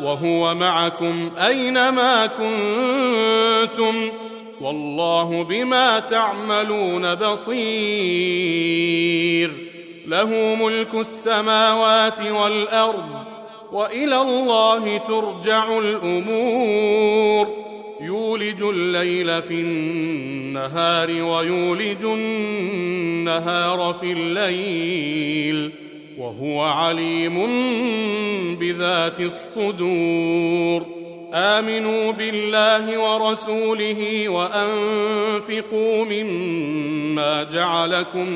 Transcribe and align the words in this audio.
وهو 0.00 0.54
معكم 0.54 1.30
أينما 1.46 2.26
كنتم 2.26 4.10
والله 4.60 5.44
بما 5.44 5.98
تعملون 5.98 7.14
بصير. 7.14 7.58
له 10.06 10.56
ملك 10.60 10.94
السماوات 10.94 12.20
والأرض 12.20 13.24
وإلى 13.72 14.20
الله 14.20 14.96
ترجع 14.96 15.78
الأمور. 15.78 17.68
يولج 18.00 18.62
الليل 18.62 19.42
في 19.42 19.54
النهار 19.54 21.10
ويولج 21.10 22.04
النهار 22.04 23.94
في 24.00 24.12
الليل. 24.12 25.87
وهو 26.18 26.60
عليم 26.60 27.46
بذات 28.56 29.20
الصدور. 29.20 30.86
آمنوا 31.34 32.12
بالله 32.12 32.98
ورسوله 32.98 34.28
وأنفقوا 34.28 36.04
مما 36.04 37.42
جعلكم 37.42 38.28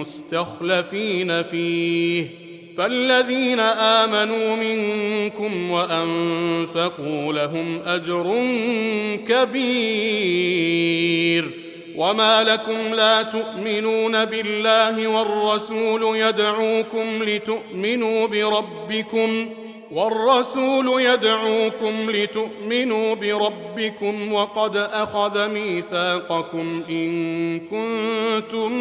مستخلفين 0.00 1.42
فيه. 1.42 2.28
فالذين 2.76 3.60
آمنوا 3.60 4.56
منكم 4.56 5.70
وأنفقوا 5.70 7.32
لهم 7.32 7.80
أجر 7.86 8.36
كبير. 9.28 11.41
وما 11.96 12.42
لكم 12.42 12.94
لا 12.94 13.22
تؤمنون 13.22 14.24
بالله 14.24 15.06
والرسول 15.08 16.16
يدعوكم 16.16 17.22
لتؤمنوا 17.22 18.26
بربكم 18.26 19.50
والرسول 19.92 21.02
يدعوكم 21.02 22.10
لتؤمنوا 22.10 23.14
بربكم 23.14 24.32
وقد 24.32 24.76
اخذ 24.76 25.48
ميثاقكم 25.48 26.82
ان 26.90 27.60
كنتم 27.60 28.72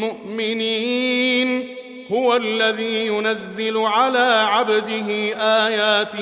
مؤمنين 0.00 1.76
هو 2.12 2.36
الذي 2.36 3.06
ينزل 3.06 3.76
على 3.76 4.46
عبده 4.48 5.08
ايات 5.66 6.16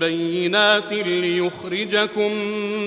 بينات 0.00 0.92
ليخرجكم 0.92 2.32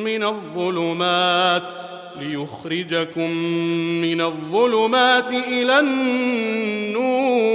من 0.03 0.23
الظلمات 0.23 1.71
ليخرجكم 2.19 3.31
من 4.01 4.21
الظلمات 4.21 5.31
إلى 5.31 5.79
النور. 5.79 7.45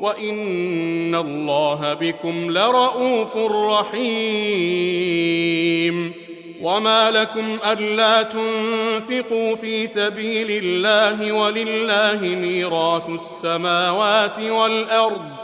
وإن 0.00 1.14
الله 1.14 1.94
بكم 1.94 2.50
لرءوف 2.50 3.36
رحيم. 3.36 4.64
وما 6.62 7.10
لكم 7.10 7.58
ألا 7.72 8.22
تنفقوا 8.22 9.56
في 9.56 9.86
سبيل 9.86 10.64
الله 10.64 11.32
ولله 11.32 12.20
ميراث 12.22 13.08
السماوات 13.08 14.40
والأرض. 14.40 15.43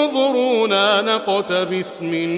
انظرونا 0.00 1.00
نقتبس 1.02 2.02
من 2.02 2.28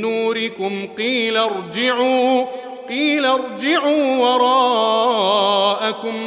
نوركم 0.00 0.88
قيل 0.98 1.36
ارجعوا 1.36 2.44
قيل 2.88 3.26
ارجعوا 3.26 4.16
وراءكم 4.16 5.50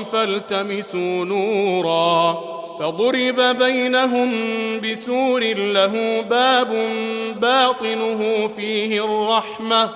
فالتمسوا 0.04 1.26
نورا 1.26 2.40
فضرب 2.80 3.42
بينهم 3.58 4.32
بسور 4.80 5.44
له 5.54 6.22
باب 6.22 6.90
باطنه 7.42 8.48
فيه 8.56 9.06
الرحمة 9.06 9.90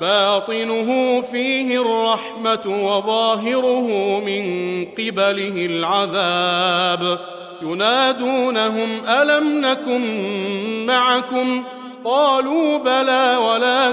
باطنه 0.00 1.20
فيه 1.20 1.82
الرحمة 1.82 2.60
وظاهره 2.66 4.20
من 4.26 4.44
قبله 4.84 5.66
العذاب. 5.66 7.18
ينادونهم 7.62 9.04
ألم 9.08 9.60
نكن 9.60 10.86
معكم؟ 10.86 11.64
قالوا 12.04 12.78
بلى 12.78 13.36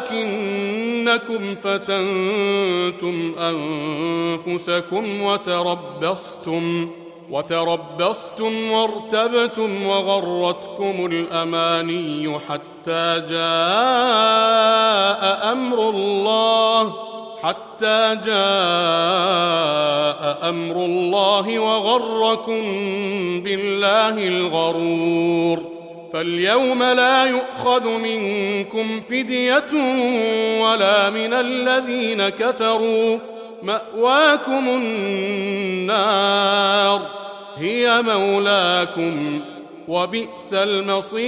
ولكنكم 0.04 1.56
فتنتم 1.56 3.36
أنفسكم 3.40 5.22
وتربصتم 5.22 6.92
وتربصتم 7.32 8.72
وارتبتم 8.72 9.88
وغرتكم 9.88 11.06
الأماني 11.12 12.40
حتى 12.50 13.24
جاء 13.30 13.38
أمر 15.52 15.90
الله 15.90 16.94
حتى 17.44 18.16
جاء 18.26 19.77
أمر 20.44 20.86
الله 20.86 21.60
وغركم 21.60 22.62
بالله 23.42 24.28
الغرور 24.28 25.78
فاليوم 26.14 26.84
لا 26.84 27.26
يؤخذ 27.26 27.88
منكم 27.90 29.00
فدية 29.00 29.74
ولا 30.62 31.10
من 31.10 31.34
الذين 31.34 32.30
كفروا 32.30 33.18
مأواكم 33.64 34.70
النار 34.70 36.28
هي 37.58 38.02
مولاكم 38.02 39.42
وبئس 39.88 40.54
المصير 40.54 41.28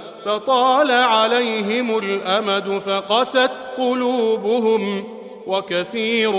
فطال 0.25 0.91
عليهم 0.91 1.97
الأمد 1.97 2.81
فقست 2.85 3.51
قلوبهم 3.77 5.03
وكثير 5.47 6.31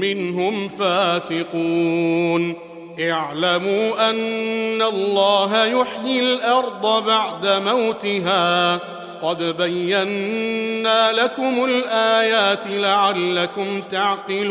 منهم 0.00 0.68
فاسقون. 0.68 2.54
اعلموا 3.00 4.10
أن 4.10 4.82
الله 4.82 5.64
يحيي 5.64 6.20
الأرض 6.20 7.04
بعد 7.04 7.46
موتها. 7.46 8.80
قد 9.22 9.42
بينا 9.42 11.12
لكم 11.12 11.64
الآيات 11.64 12.66
لعلكم 12.66 13.80
تعقلون. 13.80 14.50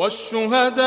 والشهداء 0.00 0.80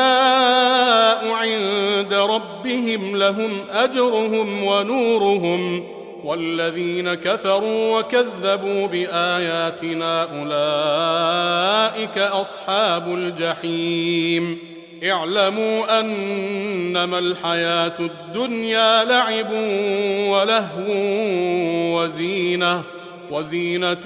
عند 1.30 2.14
ربهم 2.14 3.16
لهم 3.16 3.64
أجرهم 3.70 4.64
ونورهم 4.64 5.86
والذين 6.24 7.14
كفروا 7.14 7.98
وكذبوا 7.98 8.86
بآياتنا 8.86 10.22
أولئك 10.22 12.18
أصحاب 12.18 13.14
الجحيم. 13.14 14.58
اعلموا 15.04 16.00
أنما 16.00 17.18
الحياة 17.18 17.94
الدنيا 18.00 19.04
لعب 19.04 19.52
ولهو 20.28 20.88
وزينة 21.98 22.82
وزينة 23.30 24.04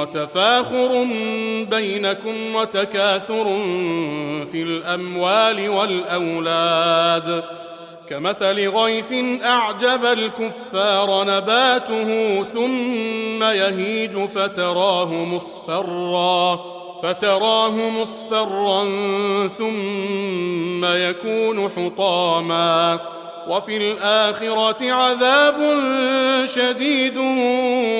وتفاخر 0.00 1.06
بينكم 1.70 2.54
وتكاثر 2.54 3.44
في 4.52 4.62
الأموال 4.62 5.68
والأولاد. 5.68 7.44
كمثل 8.08 8.68
غيث 8.68 9.12
أعجب 9.44 10.04
الكفار 10.04 11.24
نباته 11.24 12.42
ثم 12.42 13.42
يهيج 13.42 14.24
فتراه 14.24 15.24
مصفرا 15.24 16.60
فتراه 17.02 17.70
مصفرا 17.70 18.84
ثم 19.58 20.84
يكون 20.84 21.70
حطاما. 21.76 22.98
وفي 23.48 23.76
الآخرة 23.76 24.92
عذاب 24.92 25.56
شديد 26.44 27.18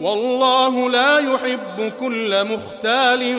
والله 0.00 0.90
لا 0.90 1.18
يحب 1.18 1.92
كل 2.00 2.44
مختال 2.44 3.36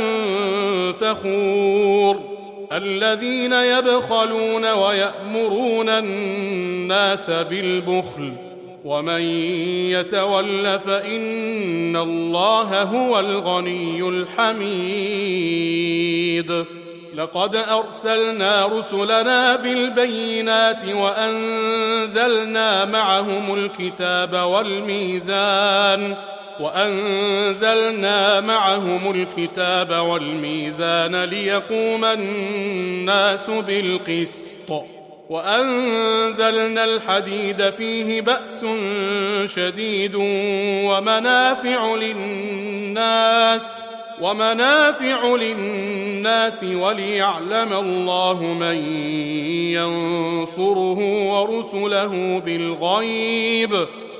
فخور. 0.94 2.40
الذين 2.72 3.54
يبخلون 3.54 4.72
ويأمرون 4.72 5.90
الناس 5.90 7.30
بالبخل 7.30 8.34
ومن 8.86 9.22
يتول 9.92 10.80
فإن 10.80 11.96
الله 11.96 12.84
هو 12.84 13.20
الغني 13.20 14.10
الحميد. 14.10 14.70
لقد 17.16 17.56
أرسلنا 17.56 18.66
رسلنا 18.66 19.56
بالبينات 19.56 20.86
وأنزلنا 20.86 22.86
معهم 22.86 23.54
الكتاب 23.54 24.34
والميزان. 24.34 26.16
وأنزلنا 26.60 28.42
معهم 28.42 29.12
الكتاب 29.12 29.92
والميزان 29.92 31.24
ليقوم 31.24 32.06
الناس 32.06 33.50
بالقسط. 33.50 34.84
وأنزلنا 35.30 36.84
الحديد 36.84 37.70
فيه 37.70 38.22
بأس 38.22 38.66
شديد 39.46 40.16
ومنافع 40.86 41.96
للناس 41.96 43.64
ومنافع 44.22 45.36
للناس 45.36 46.64
وليعلم 46.64 47.74
الله 47.74 48.44
من 48.44 48.78
ينصره 49.74 51.00
ورسله 51.32 52.42
بالغيب. 52.46 53.88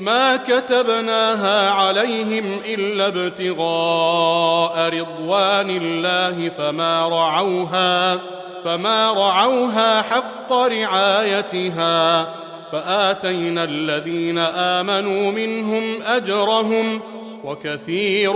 ما 0.00 0.36
كتبناها 0.36 1.70
عليهم 1.70 2.60
إلا 2.64 3.06
ابتغاء 3.06 4.88
رضوان 4.88 5.70
الله 5.70 6.48
فما 6.48 7.08
رعوها 7.08 8.20
فما 8.64 9.12
رعوها 9.12 10.02
حق 10.02 10.52
رعايتها. 10.52 12.28
فآتينا 12.72 13.64
الذين 13.64 14.38
آمنوا 14.38 15.30
منهم 15.30 16.02
أجرهم 16.02 17.00
وكثير 17.44 18.32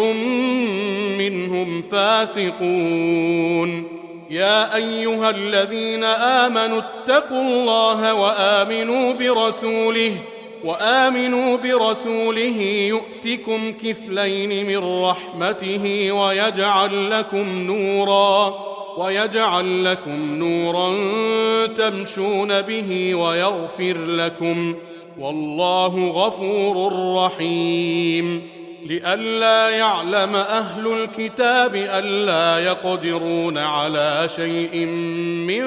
منهم 1.19 1.83
فاسقون. 1.83 3.89
يا 4.31 4.77
أيها 4.77 5.31
الذين 5.31 6.05
آمنوا 6.05 6.81
اتقوا 6.81 7.43
الله 7.43 8.15
وآمنوا 8.15 9.13
برسوله 9.13 10.17
وآمنوا 10.65 11.57
برسوله 11.57 12.89
يؤتكم 12.89 13.73
كفلين 13.73 14.67
من 14.67 15.03
رحمته 15.03 16.13
ويجعل 16.13 17.11
لكم 17.11 17.63
نورا 17.63 18.55
ويجعل 18.97 19.85
لكم 19.85 20.35
نورا 20.35 20.91
تمشون 21.67 22.63
به 22.63 23.15
ويغفر 23.15 23.99
لكم. 23.99 24.75
والله 25.19 26.09
غفور 26.09 26.93
رحيم. 27.17 28.49
لئلا 28.87 29.69
يعلم 29.69 30.37
أهل 30.37 30.87
الكتاب 30.93 31.75
الا 31.75 32.59
يقدرون 32.59 33.59
على 33.59 34.29
شيء 34.37 34.87
من 35.47 35.65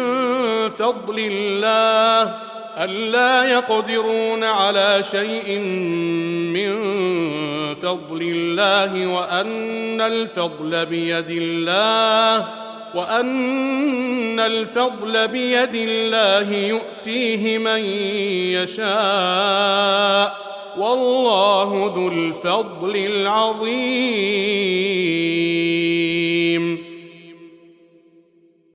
فضل 0.69 1.19
الله 1.19 2.54
ألا 2.77 3.43
يقدرون 3.43 4.43
على 4.43 5.03
شيء 5.11 5.59
من 6.55 6.75
فضل 7.75 8.21
الله 8.21 9.07
وأن 9.07 10.01
الفضل 10.01 10.85
بيد 10.85 11.29
الله 11.29 12.47
وأن 12.95 14.39
الفضل 14.39 15.27
بيد 15.27 15.75
الله 15.75 16.53
يؤتيه 16.53 17.57
من 17.57 17.85
يشاء 18.55 20.35
والله 20.77 21.93
ذو 21.95 22.07
الفضل 22.07 22.95
العظيم. 22.95 23.75